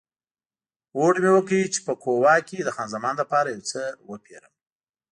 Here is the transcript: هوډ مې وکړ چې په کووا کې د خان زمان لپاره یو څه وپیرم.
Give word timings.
هوډ 0.95 1.15
مې 1.23 1.31
وکړ 1.33 1.59
چې 1.73 1.79
په 1.87 1.93
کووا 2.03 2.35
کې 2.47 2.57
د 2.63 2.69
خان 2.75 2.87
زمان 2.95 3.15
لپاره 3.21 3.47
یو 3.49 3.67
څه 3.71 3.81
وپیرم. 4.09 4.53